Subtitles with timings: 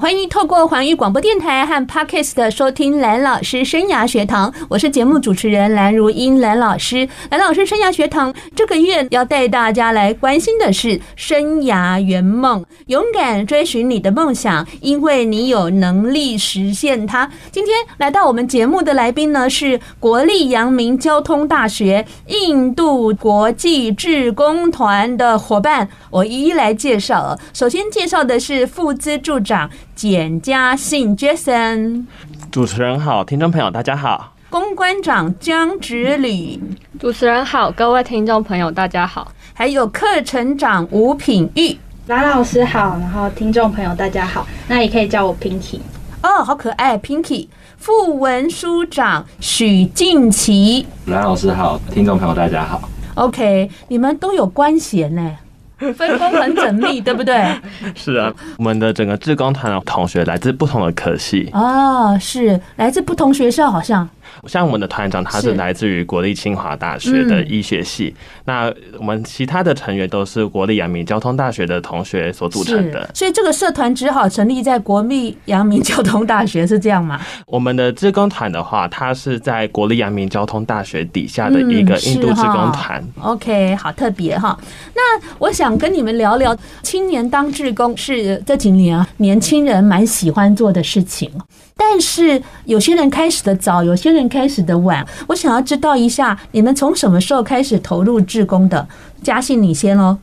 [0.00, 7.08] 欢迎透过环宇广播电台和 Podcast 的收听蓝老师生涯学堂，我是节目主持人蓝如英蓝老师。
[7.32, 17.28] 蓝老师生涯学堂这个月要带大家来关心的是生涯圆梦，勇敢追寻你的梦想，因为你有能力实现它。
[17.50, 27.36] 今天来到我们节目的来宾呢，是国立阳明交通大学印度国际志工团的伙伴，我一一来介绍。
[27.52, 29.68] 首先介绍的是副资助长。
[29.98, 32.04] 简家信 Jason，
[32.52, 34.32] 主持人好，听众朋友大家好。
[34.48, 36.62] 公关长江芷礼，
[37.00, 39.32] 主持人好，各位听众朋友大家好。
[39.52, 45.80] 还有课程长吴品玉，蓝老师好，然后听众朋友大家好，那也可以叫我 Pinky。
[46.22, 47.48] 哦，好可爱，Pinky。
[47.76, 52.88] 副文书长许静琪，蓝老师好，听众朋友大家好。
[53.16, 55.38] OK，你们都有官衔呢。
[55.78, 57.36] 分工很缜密，对不对？
[57.94, 64.08] 是啊，我们的整个志工团的同学来自不同的科系哦，是来自不同学校，好像。
[64.46, 68.14] 像我们的团长，他是来自于国立清华大学的医学系。
[68.16, 73.08] 嗯、那我们其他的成员都是国立阳明交通大学的同学所组成的。
[73.14, 77.20] 所以这个社团只好成立在国立阳明交通大学，是这样吗？
[77.46, 83.02] 我们的志工团的话，它是在国立阳明交通大学底下的一个印度志工团。
[83.16, 84.58] 嗯、OK，好特别哈。
[84.94, 91.30] 那我想跟你们聊聊，青年当志工是这几年啊，年轻人蛮喜欢做的事情。
[91.76, 95.06] 但是有些人开始的早，有些人开始的晚。
[95.26, 98.88] 我想要知道一下，你们从什么时候开始投入志工的？
[99.22, 100.16] 嘉信，你先喽。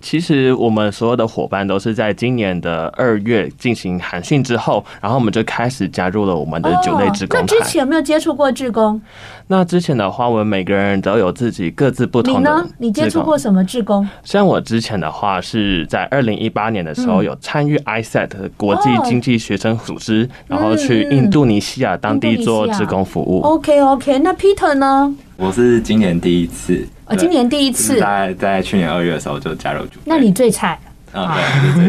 [0.00, 7.46] 其实我们所有的伙伴都是在今年的二月进行寒训之后，然后我们就开始加入了我们的九类职工团。
[7.46, 9.00] 那之前有没有接触过志工？
[9.48, 12.50] 那之前的话，我们每个人都有自己各自不同的。
[12.50, 12.68] 你呢？
[12.78, 14.06] 你接触过什么志工？
[14.22, 23.40] 像我之前的话，是在二零一八年的时候有参与 ISET 国际经济学生组织，然后去印度尼西亚当地做志工服务。
[23.40, 25.14] OK OK，那 Peter 呢？
[25.38, 26.84] 我是今年第一次。
[27.06, 28.00] 哦，今年第一次。
[28.00, 30.00] 在在去年二月的时候就加入组。
[30.04, 30.76] 那你最菜
[31.12, 31.38] 啊？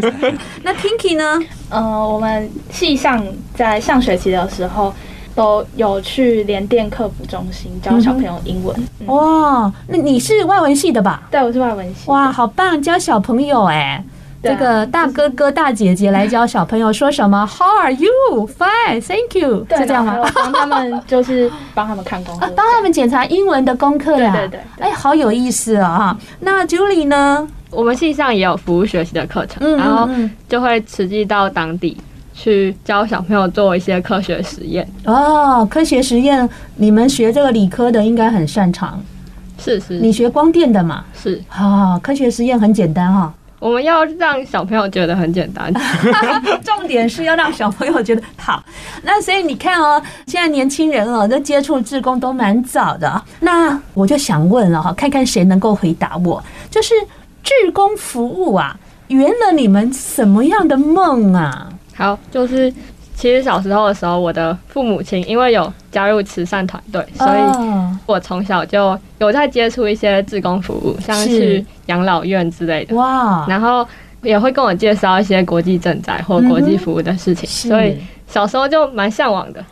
[0.00, 1.44] 对， 那 Pinky 呢？
[1.68, 4.94] 呃，我们系上在上学期的时候。
[5.32, 8.76] 都有去联电客服中心教小朋友英文。
[8.98, 11.22] 嗯、哇，那你是外文系的吧？
[11.30, 12.10] 对，我是外文系。
[12.10, 14.04] 哇，好棒，教小朋友哎，
[14.42, 17.44] 这个大哥哥大姐姐来教小朋友说什么？
[17.58, 18.48] How are you?
[18.58, 19.66] Fine, thank you。
[19.76, 20.16] 是这样吗？
[20.34, 24.32] 帮他们就是帮他们看功课， 帮他们检查英文的功课呀。
[24.34, 25.98] 对对对，哎，好有意思啊！
[25.98, 27.46] 哈，那 Julie 呢？
[27.70, 30.08] 我们系上也有服务学习的课程，然后
[30.48, 31.96] 就会实际到当地。
[32.32, 38.98] 去教小朋友做一些科学实验哦，科学实验，你们学这个理科的应该很擅长。
[39.58, 41.04] 是是，你学光电的嘛？
[41.12, 43.32] 是啊，科学实验很简单哈。
[43.60, 45.72] 我们要让小朋友觉得很简单，
[46.64, 48.64] 重点是要让小朋友觉得好。
[49.02, 53.22] 那所以你看哦，现在年轻人哦，那接触志工都蛮早的。
[53.40, 56.94] 那我就想问了哈，看看谁能够回答我，就是
[57.42, 58.74] 志工服务啊，
[59.08, 61.68] 圆了你们什么样的梦啊？
[61.94, 62.72] 好，就是
[63.20, 67.40] 其实小时候的时候，我的父母亲因为有加入慈善团队，所以
[68.06, 72.96] 我从小就有在接触一些志工服务，像是养老院之类的。
[72.96, 73.86] 哇，然后
[74.22, 79.62] 也会跟我介绍一些国际赈灾或国际服务的事情，所以小时候就蛮向往的。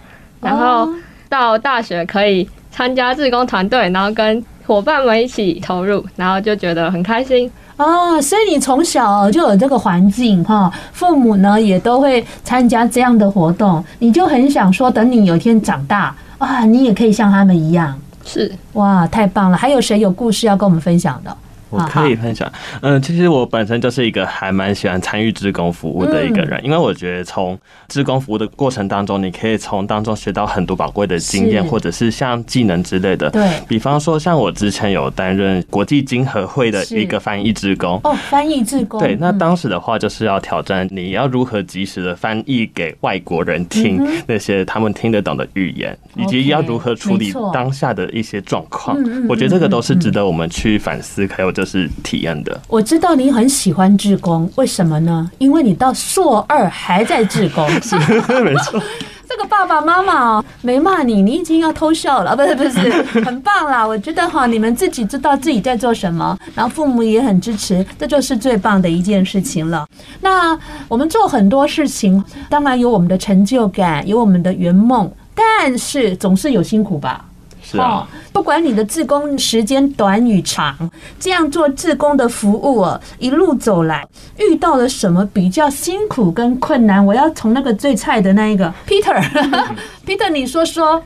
[0.43, 0.87] 然后
[1.31, 7.51] 到大学可以参加志工团队，然后跟伙伴们一起投入，然后就觉得很开心。
[7.79, 17.99] 哦，所以你从小就有这个环境哈，父母呢也都会参加这样的活动，你就很想说，等你有一天长大啊，你也可以像他们一样。
[18.25, 19.57] 是，哇，太棒了！
[19.57, 21.35] 还有谁有故事要跟我们分享的？
[21.71, 27.59] 我可以分享，嗯，其实我本身就是一个还蛮喜欢参与志工服务的一个人，因为我觉得从
[27.89, 33.29] 志工服务的过程当中，你可以从当中学到很多宝贵的经验，或者是像技能之类的。
[33.29, 38.01] 对，比方说像我之前有担任国际经合会的一个翻译志工。
[38.05, 38.99] 哦，翻译志工。
[38.99, 48.97] 对，那当时的话就是要挑战你要如何及时的翻译给外国人听那些他们听得懂的语言，以及要如何处理当下的一些状况。
[49.29, 51.53] 我觉得这个都是值得我们去反思，还有。
[51.59, 52.61] 就是体验的。
[52.69, 55.29] 我知道你很喜欢志工，为什么呢？
[55.39, 57.97] 因为你到硕二还在志工， 是
[58.45, 58.81] 没错。
[59.29, 63.85] 这个爸爸爸妈妈哦，没骂你，你已经要偷笑了，不是不是，很棒啦！
[63.85, 69.85] 我觉得哈，你们自己知道自己在做什么，然后父母也很支持，这就是最棒的一件事情了。
[70.21, 70.57] 那
[70.87, 77.28] 我们做很多事情，当然有我们的成就感，有我们的圆梦，但是总是有辛苦吧。
[77.71, 80.75] 是啊，不管你的志工时间短与长，
[81.21, 84.07] 这样做志工的服务啊，一路走来
[84.39, 87.05] 遇到了什么比较辛苦跟困难？
[87.05, 91.03] 我要从那个最菜的那一个 Peter，Peter，你说说。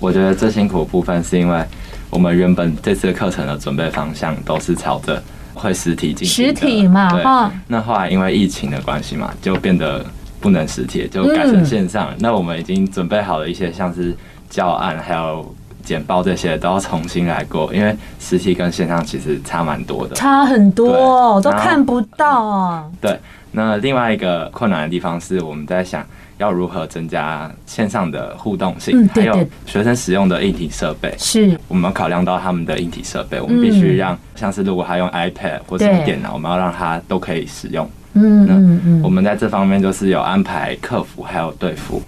[0.00, 1.62] 我觉得最辛苦的部分是因为
[2.08, 5.22] 我们原本这次课程的准备方向都是朝着
[5.52, 7.52] 会实体进行，实体嘛，哈。
[7.66, 10.02] 那后来因为疫情的关系嘛，就变得
[10.40, 12.14] 不能实体，就改成线上。
[12.18, 14.16] 那我们已经准备好了一些像是
[14.48, 15.54] 教案，还有。
[15.86, 22.84] 简报这些都要重新来过，因为实体跟线上其实差蛮多的，差很多，都看不到啊。
[23.00, 23.18] 对，
[23.52, 26.04] 那另外一个困难的地方是，我们在想
[26.38, 31.14] 要如何增加线上的互动性，还有学生使用的硬体设备。
[31.16, 37.88] 是，我们考量到他们的硬体设备，我们必须让像是如果他用 iPad 或者电脑，我们要让他都可以使用。
[38.14, 42.02] 嗯嗯嗯，我们在这方面就是有安排客服还有队服。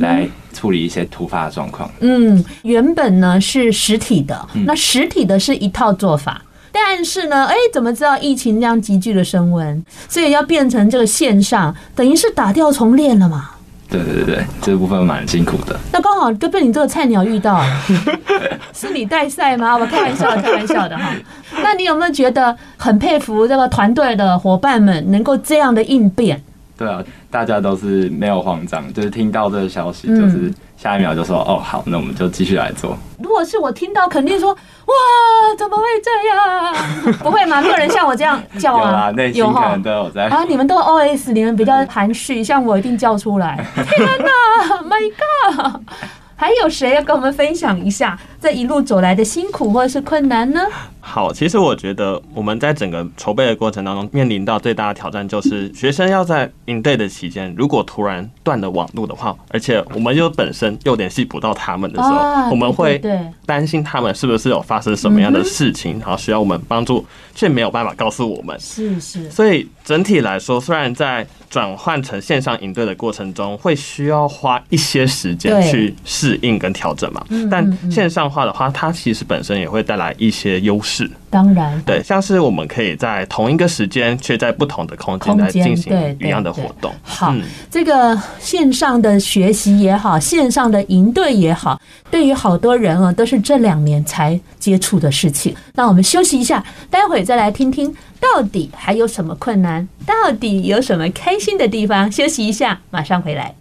[0.00, 1.90] 来处理一些突发的状况。
[2.00, 13.50] 嗯，原本呢是实体的，那实体的是一套做法，但是呢，哎，怎么知道疫情这样急剧的升温，所以要变成这个线上，等于是打掉重练了嘛？
[13.88, 15.76] 对对对，这部分蛮辛苦的。
[15.92, 17.82] 那刚好就被你这个菜鸟遇到了，
[18.72, 19.76] 是你带赛吗？
[19.76, 21.12] 我开玩笑，开玩笑的哈。
[21.60, 26.40] 那你有没有觉得很佩服这个团队的伙伴们能够这样的应变？
[26.80, 34.94] 对啊，大家都是没有慌张，就是听到这个消息，就是下一秒就说：“嗯、哦，好，那我们就继续来做。”如果是我听到，肯定说：“哇，
[35.58, 36.74] 怎么会这样？”
[37.22, 37.60] 不会吗？
[37.60, 38.80] 没有人像我这样叫啊？
[38.80, 40.42] 有啊，内心可能都有在啊。
[40.48, 43.62] 你们都 OS，你们比较含蓄，像我一定叫出来。
[43.76, 45.12] 天哪，My
[45.60, 45.82] God！
[46.40, 50.62] 还有谁要跟我们分享一下这一路走来的辛苦或者是困难呢？
[50.98, 62.98] 好，其实我觉得我们在整个筹备的过程当中，面临到最大的挑战就是学生要在应对的期间，如果突然断了网络的话，而且我们又本身又联系不到他们的时候，我们会
[63.44, 67.04] 担心他们是不是有发生什么样的事情，然后需要我们帮助，
[67.34, 68.58] 却没有办法告诉我们。
[68.58, 69.30] 是是。
[69.30, 81.10] 所以整体来说，虽然在转换成线上营队的过程中，会需要花一些时间去适应跟调整嘛，但线上化的话，它其实本身也会带来一些优势。
[81.28, 86.92] 当然，对，像是我们可以在同一个时间，却在不同的空间来进行一样的活动。
[87.02, 87.34] 好，
[87.70, 91.80] 这个线上的学习也好，线上的营队也好，
[92.10, 95.56] 对于好多人啊，都是这两年才接触的事情。
[95.74, 102.12] 那我们休息一下，待会再来听听到底还有什么困难，到底有什么开心的地方。
[102.12, 103.56] 休息一下，马上回来。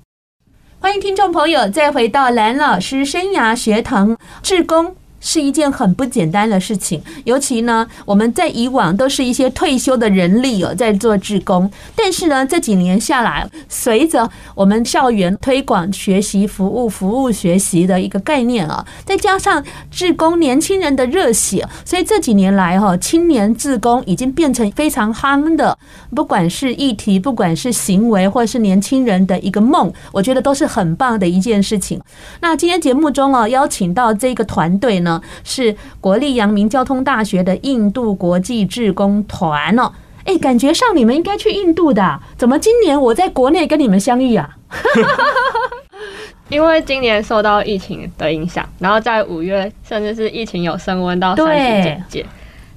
[0.79, 4.95] 欢迎听众朋友再回到蓝老师生涯学堂志工。
[5.19, 11.69] 是一件很不简单的事情，尤其呢，我们在以往都是一些退休的人力哦，在做志工。
[11.95, 19.61] 但是呢，这几年下来，随着我们校园推广学习服务、服务学习的一个概念啊，再加上
[19.91, 25.77] 志工年轻人的热血，所以这几年来哈，青年志工已经变成非常夯的，
[26.15, 31.99] 不管是议题，不管是行为，或是年轻人的一个梦，我觉得都是很棒的一件事情。
[32.39, 35.08] 那今天节目中啊，邀请到这个团队呢。
[35.43, 39.91] 是国立阳明交通大学的印度国际志工团哦，
[40.25, 44.49] 哎，感觉上你们应该去印度的，怎么今年我在国内跟你们相遇啊？
[46.49, 52.25] 因为今年受到疫情的影响，然后在五月甚至是疫情有升温到三级警戒，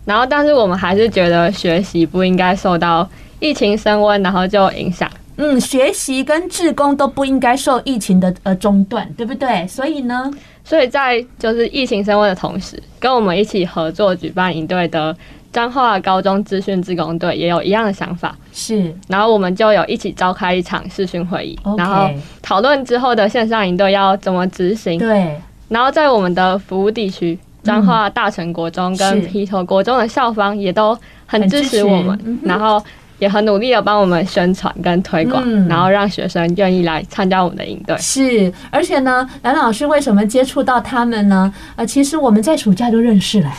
[0.05, 3.09] 然后但是我们还是觉得学习不应该受到
[3.41, 5.11] 疫情升温然后就影响。
[5.37, 9.67] 嗯，学习跟志工都不应该受疫情的呃中断，对不对？
[9.67, 10.31] 所以呢？
[10.65, 15.15] 所以在就是疫情升温的同时，跟我们一起合作举办营队的
[15.53, 18.95] 彰化高中资讯志工队也有一样的想法，是。
[19.09, 22.09] 然后我们就有一起召开一场视讯会议，然后
[22.41, 24.99] 讨论之后的线上营队要怎么执行。
[24.99, 25.37] 对。
[25.69, 32.83] 然后在我们的服务地区，彰化大成国中跟埤头国中的校方也都很支持我们，然后。
[33.19, 37.97] 也很努力的帮我们宣传跟推广，嗯，然后让学生愿意来参加我们的营队。
[37.99, 41.53] 是，而且呢，蓝老师为什么接触到他们呢？
[41.77, 43.53] 呃，其实我们在暑假就认识了，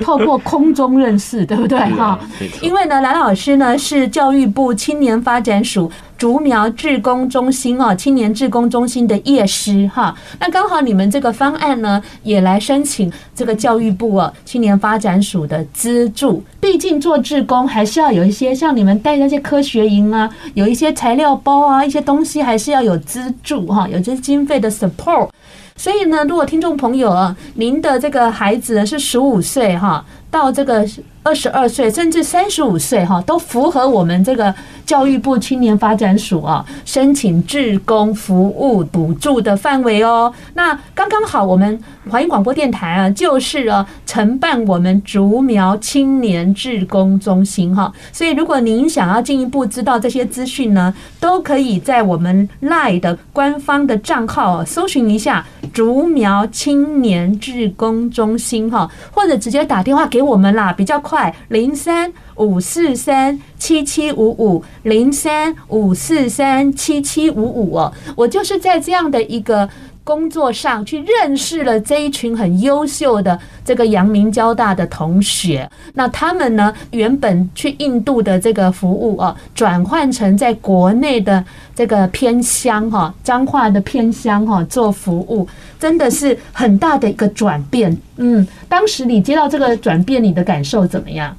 [0.00, 1.78] 透过空中认识，对不对？
[1.96, 2.18] 哈，
[2.60, 10.14] 因为呢，蓝老师呢是教育部青年发展署竹苗志工中心哦，青年志工中心的业师哈。
[10.38, 16.42] 那刚好你们这个方案呢，也来申请这个教育部哦青年发展署的资助。
[16.60, 25.28] 毕竟做志工还是要有一些像你们带那些科学营啊，有一些材料包啊，一些东西还是要有资助哈，有些经费的 support。
[25.76, 30.86] 所以呢，如果听众朋友啊，您的这个孩子是十五岁哈，到这个。
[31.26, 34.54] 二十二岁甚至三十五岁哈，都符合我们这个
[34.84, 40.32] 教育部青年发展署啊申请志工服务补助的范围哦。
[40.54, 41.76] 那刚刚好，我们
[42.08, 47.92] 华音广播电台啊，就是啊承办我们竹苗青年志工中心哈。
[48.12, 61.15] 所以，如果您想要进一步知道这些资讯呢，都可以在我们 LINE 的官方的账号搜寻一下竹苗青年志工中心哈，或者直接打电话给我们啦，比较快。
[61.48, 69.68] 零三五四三七七五五零三五四三七七五五哦，我就是在这样的一个
[70.06, 75.68] 工作上去认识了这一群很优秀的这个阳明交大的同学。
[75.94, 81.44] 那他们呢，原本去印度的这个服务哦，转换成在国内的
[81.74, 85.46] 这个偏乡哈，彰化的偏乡哈做服务，
[85.80, 87.94] 真的是很大的一个转变。
[88.18, 91.36] 嗯，当时你接到这个转变，你的感受怎么样？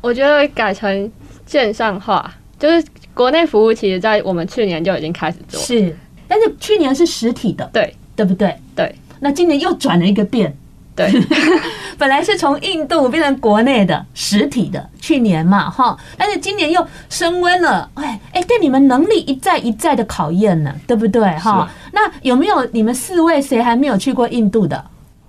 [0.00, 1.10] 我觉得改成
[1.46, 5.96] 线上化，就是国内服务，其实在我们去年就已经开始做，是，
[6.28, 7.92] 但是去年是实体的，对。
[8.16, 8.56] 对不对？
[8.74, 10.56] 对，那今年又转了一个变，
[10.94, 11.10] 对，
[11.98, 21.22] 本来是从印度变成国内的实体的，去年嘛，哈，但是今年又升温了，哎哎，对你们能力一再一再的考验呢，对不对？
[21.38, 24.84] 哈，那有没有你们四位谁还没有去过印度的？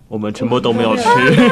[0.08, 1.04] 我们全部都没有去，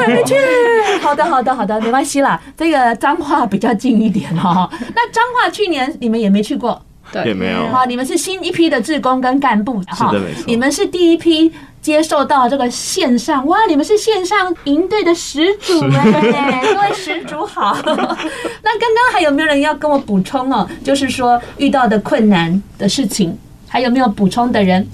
[0.06, 0.34] 没去。
[1.02, 4.70] 好的，好的，好的，没关系啦，这个彰化比较近一点哈。
[4.94, 6.80] 那彰化去年你们也没去过。
[7.22, 7.68] 对，也没有。
[7.68, 10.42] 好，你们是新一批的志工跟干部哈，是的，没错。
[10.46, 17.76] 你们是第一批接受到这个线上，哇，你们是线上营队的始祖哎， 各位始祖好。
[17.86, 20.68] 那刚刚还有没有人要跟我补充哦？
[20.82, 24.86] 就是说遇到的困难的事情，还有没有补充的人？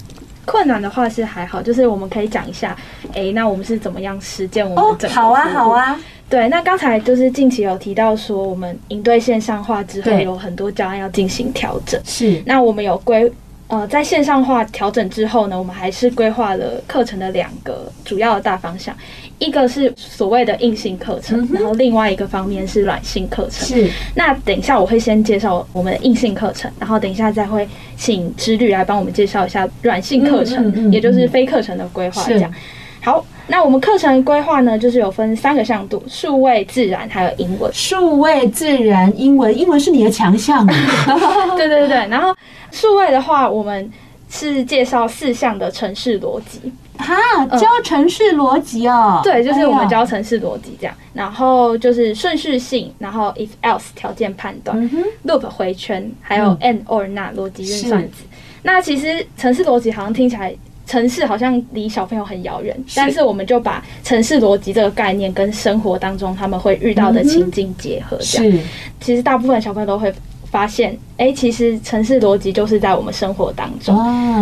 [0.45, 2.77] 困难的话是还好，就是我们可以讲一下，
[3.15, 5.15] 哎，那我们是怎么样实践我们整个？
[5.15, 5.97] 好啊，好啊。
[6.31, 12.01] 对，那刚才就是近期有提到说，我们营队线上化之后，有很多教案要进行调整。
[12.05, 13.31] 是，那我们有规
[13.67, 18.97] 呃，在线上化调整之后呢，我们还是规划了课程的两个主要的大方向，
[19.41, 23.67] 一个是所谓的硬性课程，然后另外一个方面是软性课程。
[23.67, 32.23] 是，那等一下我会先介绍我们的硬性课程，然后等一下再会请之律来帮我们介绍一下软性课程，也就是非课程的规划。
[32.29, 32.55] 这样，
[33.03, 33.27] 好。
[33.51, 37.69] 那我们课程规划呢，就是有分三个向度：数位、自然，还有英文。
[37.75, 40.65] 数位、自然、英文，英文是你的强项。
[41.59, 42.33] 对对对，然后
[42.71, 43.91] 数位的话，我们
[44.31, 46.73] 是介绍四项的城市逻辑。
[46.97, 47.17] 哈，
[47.57, 49.21] 教城市逻辑哦。
[49.25, 50.95] 对，就是我们教城市逻辑这样。
[51.13, 58.23] 然后就是顺序性，然后 if else 条件判断、嗯、，loop 回圈，还有 and or not 逻辑运算子。
[58.63, 60.55] 那其实城市逻辑好像听起来。
[60.91, 68.59] 程式好像离小朋友很遥远，但是我们就把城市逻辑这个概念跟生活当中他们会遇到的情境结合，这样。
[69.01, 70.13] 其实大部分小朋友都会
[70.51, 73.97] 发现，哎，其实城市逻辑就是在我们生活当中。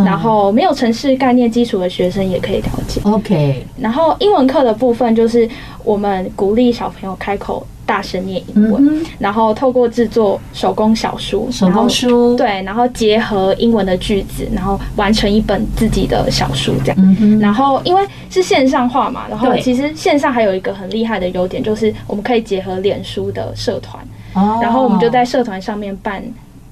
[0.06, 2.98] 然后没有城市概念基础的学生也可以了解。
[3.04, 3.62] OK。
[3.78, 5.46] 然后英文课的部分就是
[5.84, 7.66] 我们鼓励小朋友开口。
[7.88, 16.96] 大声念英文，嗯、然后透过制作手工小书，手工书对，然后结合英文的句子，然后完成一本自己的小书这样。
[17.18, 24.04] 嗯、然后因为是线上化嘛，然后其实线上还有一个很厉害的优点，就是我们可以结合脸书的社团，
[24.34, 26.22] 哦、然后我们就在社团上面办。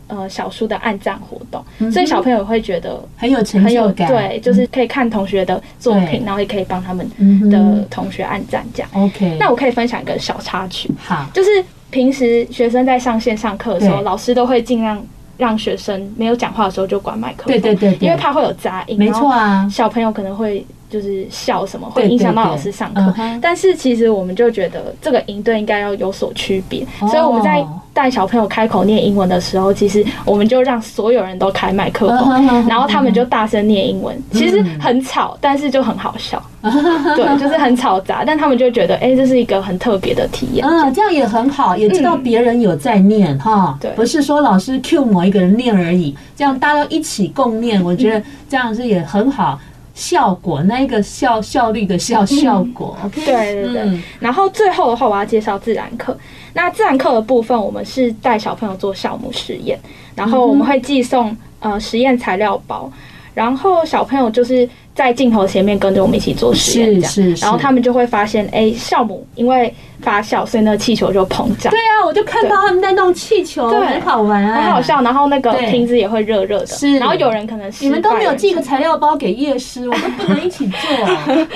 [0.09, 4.09] 呃，小书的按赞活动，嗯、所以小朋友会觉得很有成就感。
[4.09, 7.11] 对，就是可以看同学的作品，然后也可以帮他们
[7.51, 8.91] 的同学按赞这样。
[8.95, 10.89] OK，、嗯、那我可以分享一个小插曲。
[10.99, 11.51] 好，就是
[11.91, 15.05] 平时学生在上线上课的时候，老师都会尽量
[15.37, 17.47] 让学生没有讲话的时候就关麦克风。
[17.47, 18.97] 对对对，对，因为怕会有杂音。
[18.97, 20.65] 没错啊，小朋友可能会。
[20.97, 27.63] 就是笑什么会影响到老师上课，但是其实我们就觉得这个营队应该要有所区别，所以我们在
[27.93, 49.61] 带小朋友开口念英文的时候，其实我们就让所有人都开麦克风，然后他们就大声念英文，其实很吵，但是就很好笑， 对，就是很吵杂，但他们就觉得哎，这是一个很特别的体验，嗯，这样也很好，也知道别人有在念哈，对，不是说老师 cue 某一个人念而已，这样大家一起共念，我觉得这样是也很好。
[49.97, 52.97] 效果，那一个效效率的效效果。
[53.05, 54.01] OK，对对对。
[54.21, 56.17] 然后最后的话，我要介绍自然课。
[56.53, 59.77] 那自然课的部分，我们是带小朋友做酵母实验，
[60.15, 62.89] 然后我们会寄送呃实验材料包，
[63.35, 64.69] 然后小朋友就是。
[64.97, 71.71] 在镜头前面跟着我们一起做实验，这样，然后他们就会发现，哎，酵母因为发酵，所以那个气球就膨胀。
[71.71, 75.03] 对啊，我就看到他们在弄气球，很好玩啊，很好笑。
[75.03, 76.67] 然后那个瓶子也会热热的。
[76.67, 80.81] 是，然后有人可能你们都没有寄个材料包给叶师，我都不能一起做，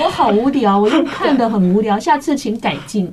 [0.04, 1.98] 我好无聊，我就看得很无聊。
[1.98, 3.10] 下次请改进。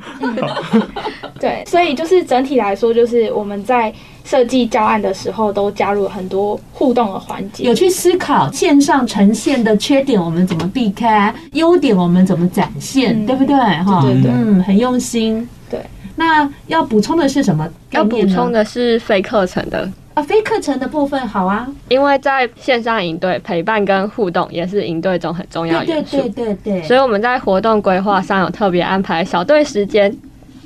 [1.39, 3.93] 对，所以就是整体来说，就是我们在。
[4.27, 13.55] 设计教案的时候，都加入了很多互动的环节，有去思考线上呈现的缺点，我们怎么避开；优点我们怎么展现，嗯、对不对？
[13.55, 15.48] 哈，对对对，嗯，很用心。
[15.69, 15.79] 对，
[16.17, 17.65] 那要补充的是什么？
[17.91, 26.17] 要补充的是非课程的啊，非课程的部分好啊，因为在线上营队陪伴跟互动也是营队中很重要的元素。
[26.17, 30.13] 对对对对，所以我们在活动规划上有特别安排小队时间。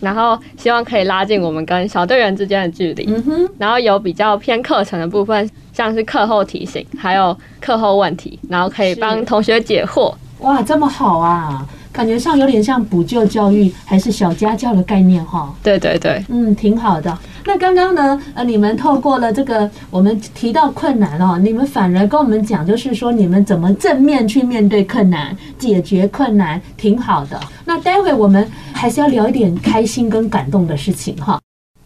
[0.02, 3.06] 然后希望可以拉近我们跟小队员之间的距离。
[3.08, 3.50] 嗯哼。
[3.58, 10.14] 然后有比较偏课程的部分，像是课后提醒，还有课后问题，然后可以帮同学解惑。
[10.40, 11.66] 哇，这么好啊！
[11.92, 15.54] 感觉上有点像补救教育，还是小家教的概念哈？
[15.62, 17.18] 对对对，嗯，挺好的。
[17.46, 27.40] 那刚刚呢，呃，你们透过了这个，我们提到困难哦，你们反而跟我们讲，就是说你们怎么正面去面对困难，解决困难，挺好的。
[27.66, 31.40] 那待会我们还是要聊一点开心跟感动的事情哈。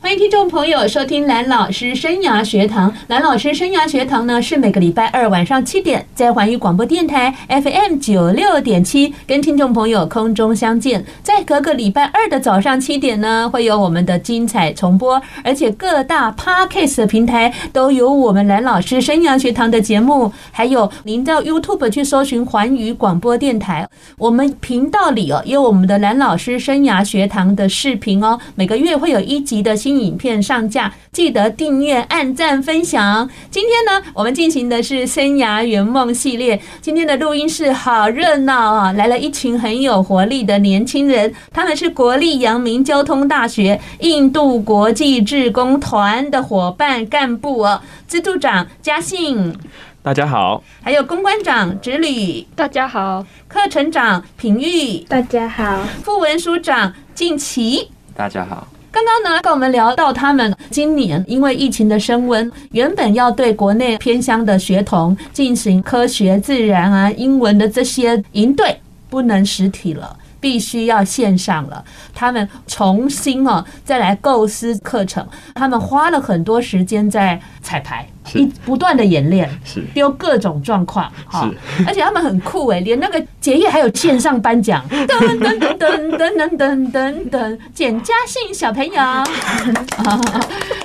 [0.05, 2.93] 欢迎听众朋友收听蓝老师生涯学堂。
[3.07, 11.03] 蓝老师生涯学堂呢，是每个礼拜二晚上七点在环宇广播电台 FM 九六点七跟听众朋友空中相见。
[11.23, 20.31] 在隔个礼拜二的早上七点呢，会有我们的精彩重播，而且各大 Podcast 的平台都有我们蓝老师生涯学堂的节目。
[20.51, 30.05] 还有您到 YouTube 去搜寻环宇广播电台，我们频道里哦有我们的蓝老师生涯学堂的视频哦，每个月会有一集的新新。
[30.05, 33.29] 影片上架，记得订阅、按赞、分享。
[33.49, 36.59] 今天呢，我们进行的是生涯圆梦系列。
[36.81, 47.81] 今天的录音室好热闹啊，来了一群很有活力的年轻人，他们是国立阳明交通大学印度国际志工团的伙伴干部哦。
[48.07, 49.55] 资助长嘉信，
[50.03, 58.67] 大家好；还有公关长直吕，大家好；课程长品玉，大家好；副文书长静琪，大家好。
[58.95, 70.15] 刚刚呢，跟我们聊到他们今年因为疫情的升温，原本要对国内偏乡的学童进行科学、自然啊、英文的这些营队，不能实体了。
[70.39, 81.49] 必须要线上了，他们重新哦再来构思课程，他们花了很多时间在彩排，一不断的演练，是丢各种状况，哈，
[81.85, 88.93] 而且他们很酷诶，连那个结业还有线上颁奖，噔噔噔噔噔噔噔噔，简嘉信小朋友，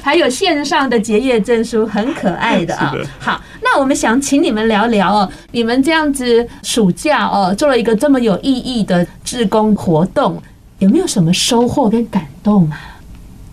[0.02, 3.40] 还有线上的结业证书，很可爱的啊，好。
[3.62, 10.42] 那我们想请你们聊聊哦，你们这样子暑假哦，做了一个这么有意义的志工活动，
[10.78, 12.96] 有没有什么收获跟感动啊？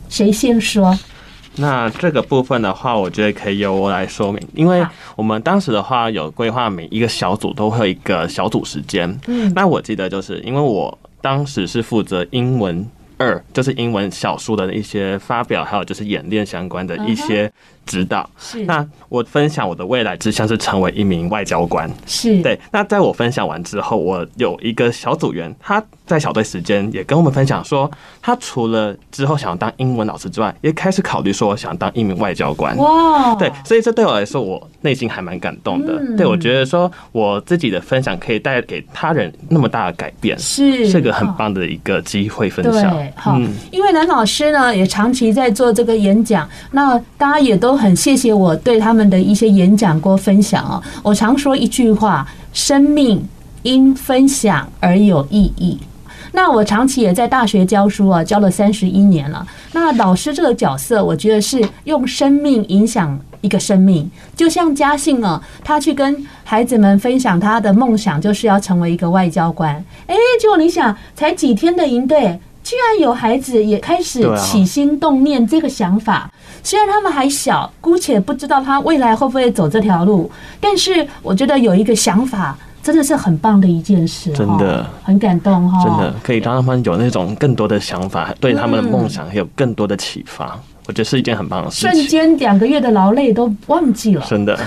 [0.09, 0.97] 谁先说？
[1.59, 9.19] 那这个部分的话，我觉得可以由我来说明，因为我们当时的话有规划，每一个小组都会有一个小组时间。
[9.27, 17.51] 嗯，那我记得就是因为我当时是负责英文二，就是英文小书的一些发表，还有就是演练相关的一些。
[17.87, 18.63] 指导是。
[18.65, 21.89] 那我分享我的未来志向是成为一名外交官。
[22.05, 22.59] 是对。
[22.71, 27.89] 那在我分享完之后，我有一个小组员，他在小队时间也跟我们分享说，
[28.21, 32.75] 他除了之后想要当英文老师之外，也开始考虑说想当一名外交官。
[32.77, 35.97] 哇，对，所以这对我来说，我内心还蛮感动的。
[36.17, 42.93] 对，我觉得说我自己的分享可以带给他人那么大的改变，是是个很棒的一个机会分享。
[42.93, 43.39] 对，好，
[43.71, 47.76] 因为蓝老师呢也长期在做这个演讲，那大家也都。
[47.77, 50.81] 很谢谢我对他们的一些演讲过分享哦。
[51.03, 53.23] 我常说一句话：生命
[53.61, 55.77] 因分享而有意义。
[56.33, 59.45] 那我长期也在大学教书啊，教了三十一年了。
[59.71, 64.09] 那老师这个角色，我觉得是用生命影响一个生命。
[64.35, 69.73] 就像嘉信啊，他去跟孩子们分享他的梦想，就是要成为一个外交官。
[70.05, 72.39] 哎，结果你想，才几天的营队。
[72.67, 76.29] 居然有孩子也开始起心动念这个想法，
[76.61, 91.89] 虽然他们还小，姑且不知道他未来会不会走这条路，但是我觉得有一个想法真的是很棒的一件事，真的很感动哈，真的可以让他们有那种更多的想法，对他们的梦想还有更多的启发，我觉得是一件很棒的事情。
[91.91, 94.59] 瞬间两个月的劳累都忘记了，真的。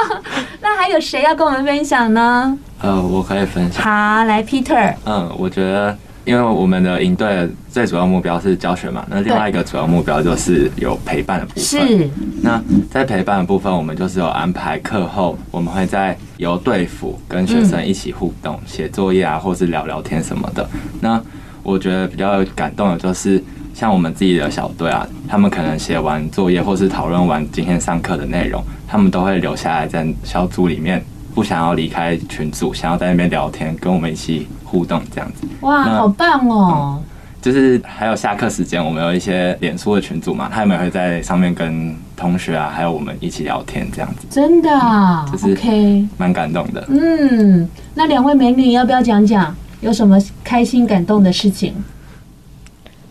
[0.60, 2.58] 那还有谁要跟我们分享呢？
[2.82, 3.82] 呃，我可以分享。
[3.82, 4.94] 好，来，Peter。
[5.06, 5.96] 嗯，我觉得。
[6.26, 11.62] 因为我们的营队最主要目标是教学嘛，那另外一个主要目标就是有陪伴的部分。
[11.62, 12.10] 是。
[12.42, 12.60] 那
[12.90, 20.68] 在陪伴的部分，我们就是有安排课后，我们会在由队服跟学生一起互动，写作业啊，或是聊聊天什么的。
[21.00, 21.22] 那
[21.62, 31.04] 我觉得比较感动的就是，像我们自己的小队啊，他们可能写完作业或是讨论完今天上课的内容，他们都会留下来在小组里面，
[31.36, 34.48] 不想要离开群组，想要在那边聊天，跟我们一起。
[34.68, 36.98] 互动这样子，哇，好棒哦！
[36.98, 37.04] 嗯，
[37.40, 44.26] 就是还有下课时间，我们有一些脸书的群组嘛，他们也会在上面跟同学啊，还有我们一起聊天这样子。
[44.28, 46.84] 真的啊，就是 OK，蛮感动的。
[46.88, 51.72] 嗯，那两位美女要不要讲讲有什么开心感动的事情？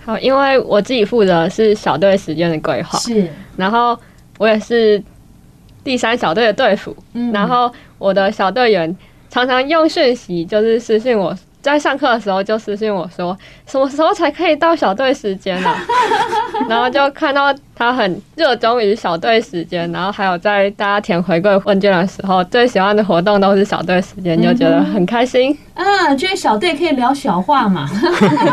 [0.03, 3.97] 好，因为我自己负责是小队时间的规划，是，然后
[4.37, 5.01] 我也是
[5.85, 8.93] 第三小队的队服，嗯，然后我的小队员。
[9.27, 13.37] 常常用讯息就是私信我，在上课的时候就私信我说，
[13.67, 15.69] 什么时候才可以到小队时间呢？
[16.69, 17.53] 然后就看到。
[17.77, 25.53] 他很热衷于小队时间，然后还有在大家填回馈问卷的时候，最喜欢的活动都是小队时间，就觉得很开心。
[25.73, 27.85] 嗯，觉得小队可以聊小话嘛，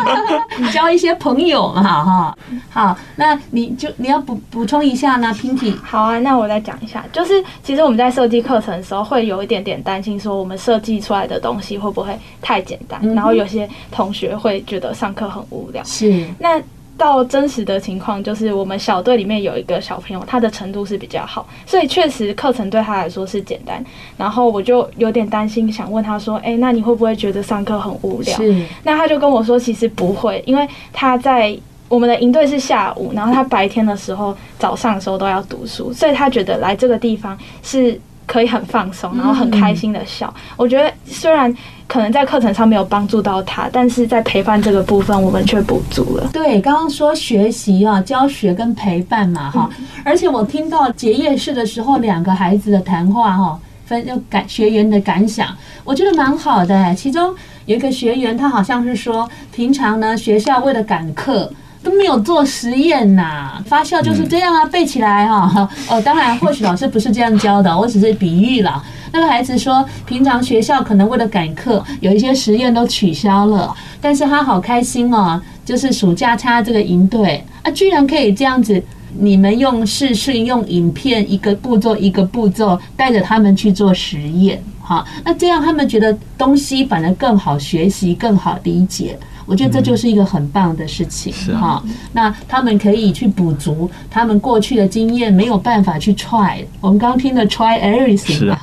[0.74, 2.38] 交一些朋友嘛，哈。
[2.68, 5.76] 好，那你就你要补补充一下呢，Pinky。
[5.84, 15.82] 好啊，那我再讲一下，就是其实我们在设计课程的时候，会有一点点担心，说我们设计出来的东西会不会太简单，然后有些同学会觉得上课很无聊。
[15.82, 16.62] 是，那。
[16.98, 23.84] 到真实的情况，就是我们小队里面有一个小朋友，他的程度是比较好，所以确实课程对他来说是简单。
[24.16, 28.64] 然后我就有点担心，想问他说：“诶，那你会不会觉得上课很无聊？”是。
[28.84, 40.32] 那他就跟我说：“其实不会，因为他在我们的营队是下午，然后他白天的时候、早上的时候都要读书，所以他觉得来这个地方是可以很放松，然后很开心的笑。
[40.36, 41.52] 嗯、我觉得虽然。”
[41.92, 46.30] 可能在课程上没有帮助到他，但是在陪伴这个部分，我们却补足了。
[46.32, 49.84] 对，刚刚说学习啊，教学跟陪伴嘛，哈、嗯。
[50.02, 56.94] 而且我听到结业式的时候，两个孩子的谈话，哈，分就感学员的感想，我觉得蛮好的。
[56.94, 57.34] 其中
[57.66, 61.52] 有一个学员，他好像是说，平常呢学校为了赶课
[61.82, 65.68] 都没有做实验呐，发酵就是这样啊，背起来哈。
[65.90, 68.82] 哦，当然或许老师不是这样教的，我只是比喻了。
[69.12, 78.82] 那个孩子说，平常学校可能为了赶课，有一些实验都取消了，但是他好开心哦，就是暑假参加这个营队啊，居然可以这样子，
[79.18, 89.18] 你们用视讯、用影片，一个步骤一个步骤带着他们去做实验，哈，那这样他们觉得东西反而更好学习，更好理解。
[89.46, 91.96] 我觉得这就是一个很棒的事情哈、嗯啊。
[92.12, 96.62] 那他们可以去补足他们过去的经验，没有办法去 try。
[96.80, 98.54] 我们刚听的 try everything，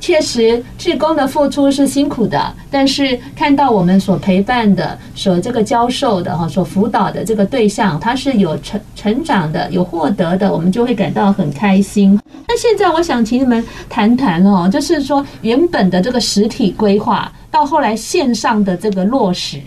[0.00, 12.18] 确实，志工的付出是辛苦的，但是看到我们所陪伴的、所这个教授的哈、所辅导的这个对象，他是有成成长的、有获得的，我们就会感到很开心。
[12.48, 16.46] 那现在我想请你们谈谈哦，就是说原本的这个实。
[16.46, 17.30] 体规划。
[17.56, 19.58] 到后来线上的这个落实，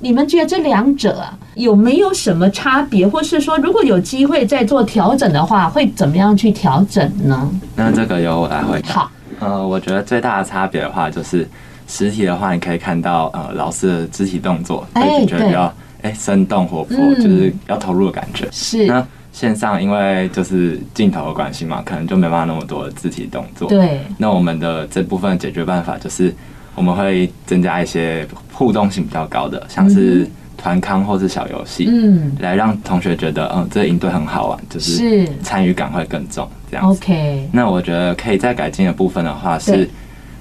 [0.00, 1.24] 你们觉得这两者
[1.54, 7.50] 有没有什么差别，或是说如果有机会再做调整的话，会怎么样去调整呢？
[7.74, 8.92] 那这个由我来回答。
[8.92, 11.48] 好，呃，我觉得最大的差别的话，就是
[11.88, 15.72] 实体的话，你可以看到呃老师的肢体动作，会觉得比较
[16.02, 18.46] 哎生动活泼，就是要投入的感觉。
[18.52, 18.84] 是。
[18.84, 23.66] 那线上因为就是镜头的关系嘛，可能就没办法那么多的肢体动作。
[23.70, 24.02] 对。
[24.18, 26.34] 那我们的这部分解决办法就是。
[26.74, 36.98] 我们会增加一些互动性比较高的，像是团康或是小游戏，嗯，来让同学觉得，嗯，这个营队很好玩，就是参与感会更重，这样子。
[36.98, 37.48] OK。
[37.52, 39.88] 那我觉得可以再改进的部分的话，是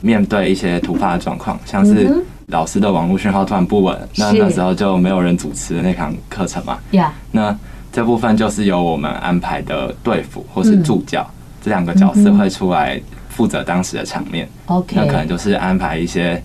[0.02, 2.10] 面对一些突发的状况，像是
[2.48, 6.78] 老师的网络讯号突然不稳，那那时候就没有人主持的那堂课程嘛。
[6.92, 7.13] 呀。
[7.32, 7.58] 那
[7.92, 11.26] 这部分就是由我们安排的队服或是助教
[11.63, 13.02] 这两个角色会出来。
[13.39, 16.43] 负责当时的场面，OK，那可能就是安排一些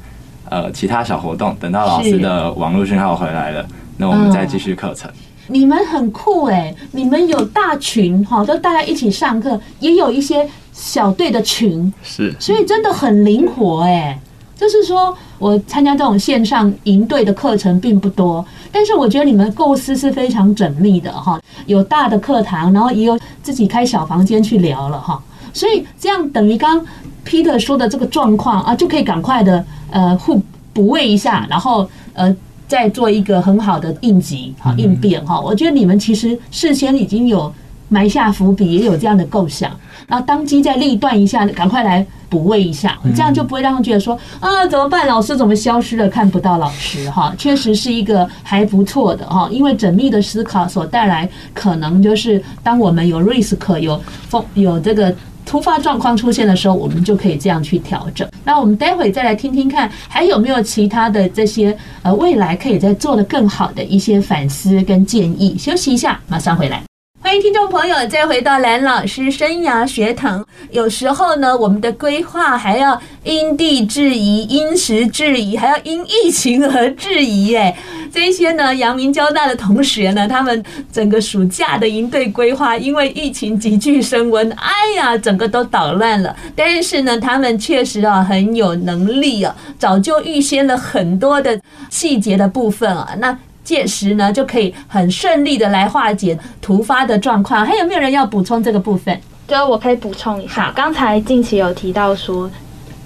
[0.48, 5.10] 呃其他小活动，等到老师的网络讯号回来了，那我们再继续课程。
[5.48, 14.16] 你们很酷哎，你们有大群哈，就大家一起上课，也有一些小队的群，是，所以真的很灵活哎。
[14.56, 25.20] 就是说我参加这种线上营队的课程并不多，但是我觉得你们构思是非常缜密的哈，有大的课堂，然后也有自己开小房间去聊了哈。
[25.54, 26.84] 所以这样等于刚
[27.24, 30.42] Peter 说的这个状况啊，就可以赶快的呃互
[30.74, 32.36] 补位一下，然后呃
[32.68, 35.40] 再做一个很好的应急哈应变哈。
[35.40, 37.50] 我觉得你们其实事先已经有
[37.88, 39.70] 埋下伏笔，也有这样的构想，
[40.08, 45.06] 然后当机再立断一下，赶快来补位一下，这样就不会让他们觉得说啊怎么办？
[45.06, 46.08] 老师怎么消失了？
[46.08, 55.14] 看不到老师哈，确实是一个还不错的哈，因为缜密的思考所带来，可能就是当我们有 risk 有风有这个。
[55.44, 58.28] 突发状况出现的时候，我们就可以这样去调整。
[58.44, 65.56] 那我们待会再来听听看，还有没有其他的这些呃未来可以再做的更好的一些反思跟建议。
[65.58, 66.82] 休息一下，马上回来。
[67.24, 70.46] 欢迎听众朋友再回到蓝老师生涯学堂。
[70.70, 77.56] 有时候呢，我们的规划还要因地制宜、因时制宜，还要因疫情而制宜。
[77.56, 77.74] 哎，
[78.12, 86.36] 这些呢，阳明交大的同学呢，他们整个暑假的营队规划，因为疫情急剧升温，哎呀，整个都捣乱了。
[86.54, 91.58] 但是呢，他们确实啊很有能力啊，早就预先了很多的
[91.88, 93.16] 细节的部分啊。
[93.18, 93.34] 那
[93.64, 97.66] 届时呢，就可以很顺利的来化解突发的状况。
[97.66, 99.18] 还有没有人要补充这个部分？
[99.48, 102.50] 就我可以补充一下，刚才近期有提到说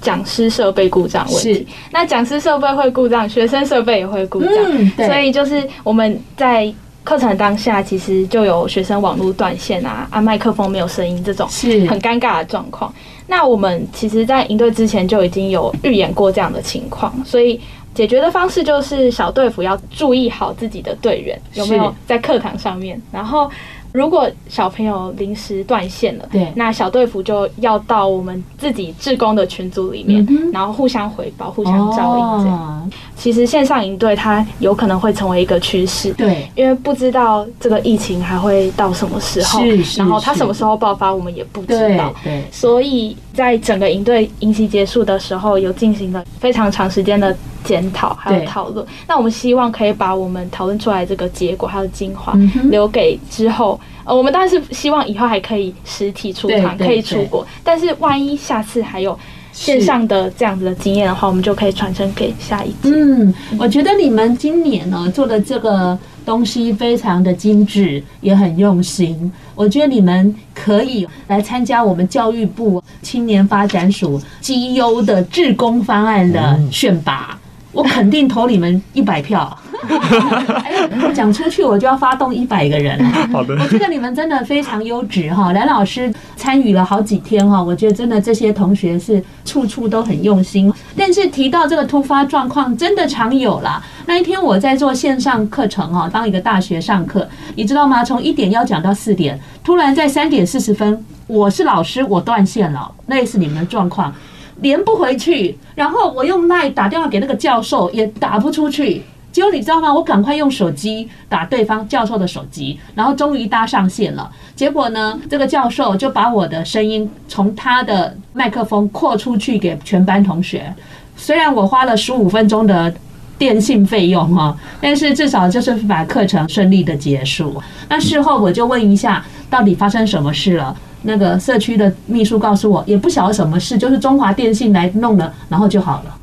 [0.00, 1.54] 讲师设备故障问题。
[1.54, 4.52] 是，那讲师设备会故障，学生设备也会故障。
[4.66, 12.92] 嗯，所以就是我们在课程当下，其实就有学生网络断线啊，啊，麦克风没有声音这种是很尴尬的状况。
[13.28, 17.60] 那我们其实，在营队之前就已经有预演过这样的情况，所以。
[17.94, 23.50] 解决的方式就是小队服要注意好自己的队员有没有在课堂上面，然后。
[23.98, 32.44] 如果小朋友临时断线了，对，那小队服就要到我们自己志工的群组里面，嗯、然后互相回报、互相照应。
[32.44, 39.60] 这样、哦，其实线上营队它有可能会成为一个趋势，对，因为不知道这个疫情还会到什么时候，
[39.96, 48.86] 然后它什么时候爆发，我们也不知道，对，对，所以在整个营队营期结束的时候，有进行了非常长时间的检讨还有讨论。
[49.06, 52.32] 那我们希望可以把我们讨论出来这个结果还有精华
[52.64, 53.80] 留给之后。
[54.04, 57.46] 呃，我们当然是希望以后还可以实体出团，可以出国。
[57.62, 59.18] 但是万一下次还有
[59.52, 62.88] 线上的这样子的经验的话，我们就可以传承给下一届。
[62.88, 69.30] 嗯，我觉得你们今年呢做的这个东西非常的精致，也很用心。
[69.54, 77.38] 我觉得你们可以来参加我们教育部青年发展署绩优的志工方案的选拔，
[77.78, 79.56] 我肯定投你们一百票。
[79.88, 83.00] 哎呦，讲出去我就要发动一百个人。
[83.30, 85.52] 好的，我觉得你们真的非常优质哈。
[85.52, 90.72] 蓝老师参与了好几天哈，我觉得真的这些同学是处处都很用心。
[90.96, 93.80] 但是提到这个突发状况，真的常有啦。
[94.06, 98.04] 那一天我在做线上课程哈，当一个大学上课，你知道吗？
[98.04, 104.12] 从一点要讲到四点，突然在三点四十分，我是老师，我断线了，类似你们的状况，
[104.60, 109.02] 连不回去，然后我用 LINE 打电话给那个教授，也打不出去。
[109.30, 109.92] 结果你知道吗？
[109.92, 114.28] 我赶快用手机打对方教授的手机，然后终于搭上线了。
[114.56, 120.74] 结果呢，这个教授就把我的声音从他的麦克风扩出去给全班同学。
[121.16, 122.92] 虽然我花了十五分钟的
[123.36, 127.62] 电信费用哈，但是至少就是把课程顺利的结束。
[127.88, 130.74] 那事后我就问一下，到底发生什么事了？
[131.02, 136.14] 那个社区的秘书告诉我，也不晓得什么事，就是中华电信来弄了，然后就好了。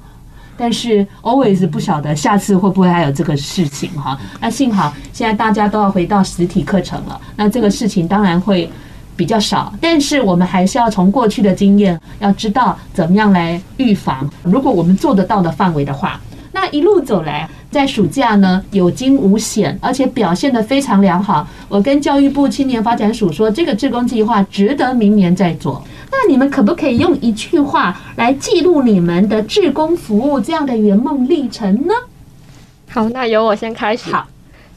[0.57, 4.17] 但是 always 不晓得下次会不会还有这个事情哈？
[4.39, 8.69] 那幸好现在大家都要回到实体课程了，那这个事情当然会
[9.17, 9.73] 比较少。
[9.81, 14.29] 但是我们还是要从过去的经验，要知道怎么样来预防。
[14.43, 16.19] 如果我们做得到的范围的话，
[16.65, 21.47] 那一路走来，在暑假呢有惊无险，而且表现得非常良好。
[21.69, 25.85] 我跟教育部青年发展署说，这个志工计划值得明年再做。
[26.11, 31.93] 那你们可不可以用一句话来记录你们的志工服务这样的圆梦历程呢？
[32.89, 34.11] 好，那由我先开始。
[34.11, 34.25] 好，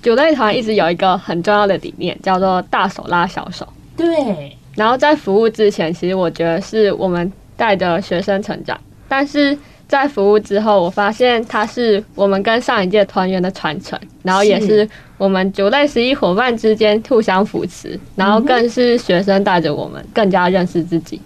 [0.03, 3.67] 九队团一直有一个很重要的理念，叫做大手拉小手。
[3.97, 4.55] 对。
[4.75, 9.57] 然后在服务之前，其实我觉得是我们带着学生成长，但是
[9.89, 14.89] 在服务之后，我发现它是我们跟上一届团员的传承，然后也是。
[15.19, 21.21] 我们九类十一伙伴之间互相扶持，然后更是学生带着我们更加认识自己，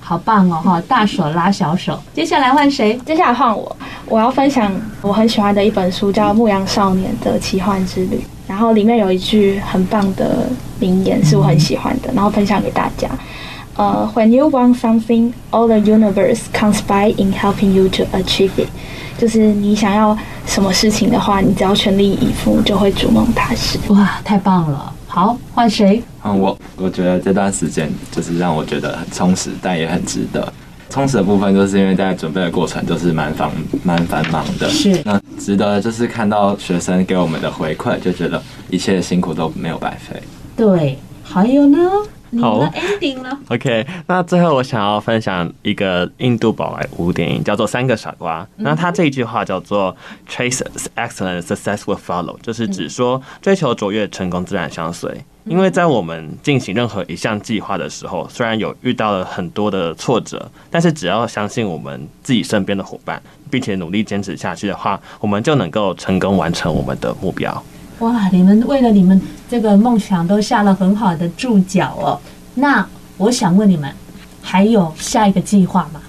[0.00, 0.62] 好棒哦！
[0.64, 2.00] 哈，大手拉小手。
[2.14, 2.98] 接下来换谁？
[3.04, 3.76] 接下来换我。
[4.06, 4.72] 我要分享
[5.02, 8.16] 我很喜欢的一本书，叫《牧羊少年的奇幻之旅》，
[8.48, 10.48] 然后里面有一句很棒的
[10.80, 13.06] 名言，是我很喜欢的，然后分享给大家。
[13.76, 18.68] 呃，When you want something, all the universe conspire in helping you to achieve it。
[19.18, 23.78] 就是你想要什么事情的话，你只要全力以赴，就会逐梦踏实。
[23.88, 24.92] 哇，太棒了！
[25.06, 26.02] 好，换谁？
[26.24, 30.52] 嗯，我我觉得这段时间就是让我觉得很充实，但也很值得。
[30.90, 33.50] 充实的部分就是因为在准备的过程就是蛮繁
[33.82, 34.68] 蛮繁忙的。
[34.68, 35.00] 是。
[35.04, 40.22] 那值得就是看到学生给我们的回馈，就觉得一切辛苦都没有白费。
[40.56, 40.98] 对。
[41.24, 41.78] 还有呢？
[42.40, 43.38] 好，ending 了。
[43.48, 48.42] OK，那最后我想要分享一个印度宝莱坞电影，叫做《三个傻瓜》。
[48.56, 49.96] 那他这一句话叫做
[50.28, 50.62] “Chase
[50.96, 55.24] excellence, success will follow”，就是指说追求卓越，成功自然相随。
[55.44, 67.62] 因为在我们进行任何一项计划的时候，虽然有遇到了很多的挫折，但是只要相信我们自己身边的伙伴，并且努力坚持下去的话，我们就能够成功完成我们的目标。
[68.04, 72.20] 哇，你们为了你们这个梦想都下了很好的注脚哦。
[72.54, 72.86] 那
[73.16, 73.90] 我想问你们，
[74.42, 76.00] 还有下一个计划吗？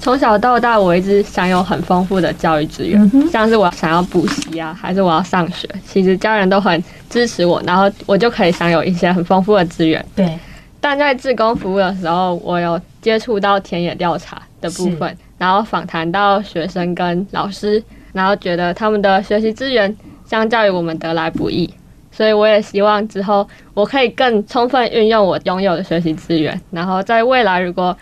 [0.00, 10.04] 从小到大，我一直享有很丰富的教育资源，嗯、像是我想要补习啊，还是我要上学，其实家人都很支持我，然后我就可以享有一些很丰富的资源。
[10.16, 10.38] 对。
[10.80, 17.80] 但在志工服务的时候，我有接触到田野调查的部分，然后访谈到学生跟老师，
[18.12, 21.72] 然后觉得他们的学习资源相较于我们得来不易。
[22.10, 27.96] 所以我也希望之后我可以更充分运用我拥有的学习资源，然后在未来如果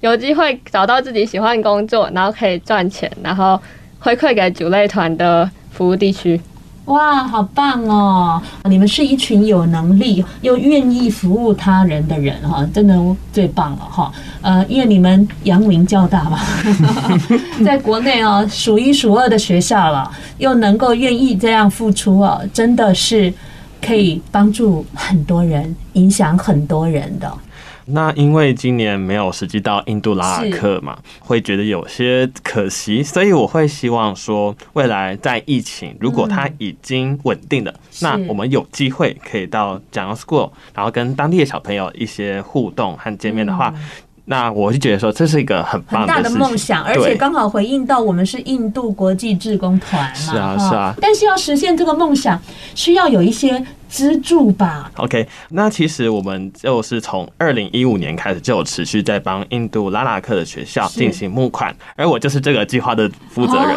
[0.00, 3.60] 有机会找到自己喜欢的工作，然后可以赚钱，然后
[3.98, 6.40] 回馈给主类团的服务地区。
[6.86, 8.42] 哇，好棒哦！
[8.64, 12.98] 你们是一群有能力又愿意服务他人的人哈，真的
[13.32, 14.12] 最棒了哈。
[14.40, 16.40] 呃，因为你们阳明交大嘛，
[17.64, 23.32] 在国内哦数一数二的学校了，又能够愿意这样付出哦，真的是
[23.80, 27.32] 可以帮助很多人，影响很多人的。
[27.86, 43.74] 那因为今年没有实际到印度拉尔克嘛，会觉得有些可惜，所以我会希望说，未来在疫情如果它已经稳定了，那我们有机会可以到 Jung School，然后跟当地的小朋友一些互动和见面的话。
[44.24, 50.94] 那我就觉得说，这是一个很棒大的梦想，而且刚好回应到我们是印度国际志工团嘛，是啊是啊。
[51.00, 52.40] 但是要实现这个梦想，
[52.76, 53.62] 需要有一些
[53.92, 63.76] 资助吧？OK，那其实我们就是从二零一五年开始就有持续在帮印度拉拉克的学校进行募款，而我就是这个计划的负责人。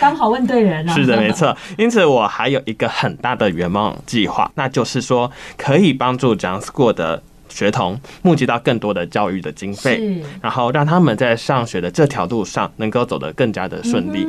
[0.00, 0.92] 刚好问对人了。
[0.92, 1.56] 是的，没错。
[1.78, 7.22] 因此，我还有一个很大的圆梦计划，那就是说可以帮助 Jung School 的。
[7.48, 14.26] 学童募集到更多的教育的经费，然后让他们在上学的这条路上能够走得更加的顺利。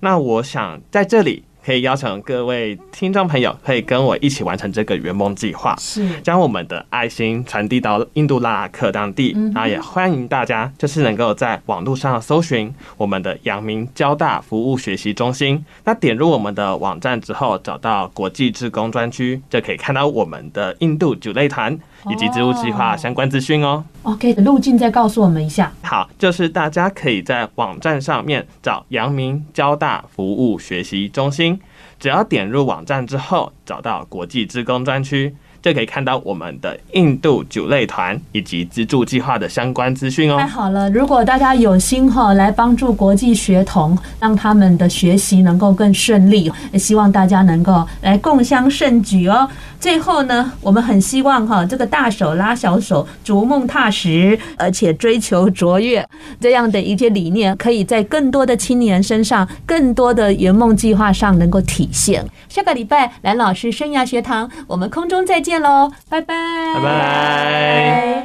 [0.00, 1.42] 那我想在这里。
[1.66, 9.32] 可以邀请各位听众朋友，可以跟我一起完成这个圆梦计划，是将我们的爱心传递到印度拉拉克当地。
[9.52, 15.64] 那也欢迎大家，就是能够在网络上搜寻我们的阳明交大服务学习中心。
[15.82, 21.76] 那点入我们的网站之后，找到国际志工专区，就可以看到我们的印度酒类团
[22.10, 23.84] 以及植物计划相关资讯哦。
[24.02, 25.72] OK，路径再告诉我们一下。
[25.82, 31.58] 好，就是大家可以在网站上面找阳明交大服务学习中心。
[31.98, 35.34] 只要点入网站之后，找到国际职工专区，
[35.66, 40.38] 就可以看到我们的印度主类团以及资助计划的相关资讯哦。
[40.38, 49.48] 太好了，如果大家有心哈，来帮助国际学童，让他们的学习能够更顺利，也希望大家能够来共襄盛举哦。
[49.80, 56.08] 最后呢，我们很希望哈，这个大手拉小手，逐梦踏实，而且追求卓越
[56.40, 62.24] 这样的一些理念，可以在更多的青年身上，更多的圆梦计划上能够体现。
[62.48, 66.34] 下个礼拜蓝老师生涯学堂，我们空中再见见喽，拜拜，
[66.74, 68.16] 拜拜。